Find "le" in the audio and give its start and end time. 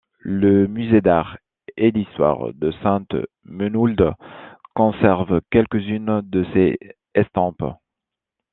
0.25-0.65